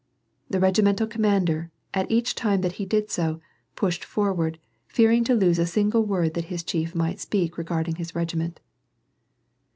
The 0.49 0.59
regimental 0.59 1.05
commander, 1.05 1.69
each 2.09 2.33
time 2.33 2.61
that 2.61 2.71
he 2.81 2.87
did 2.87 3.11
so,' 3.11 3.39
pushed 3.75 4.03
forward, 4.03 4.57
fearing 4.87 5.23
to 5.25 5.35
lose 5.35 5.59
a*single 5.59 6.03
word 6.03 6.33
that 6.33 6.45
his 6.45 6.63
chief 6.63 6.95
might 6.95 7.19
speak 7.19 7.55
regarding 7.55 7.97
his 7.97 8.15
regiment. 8.15 8.61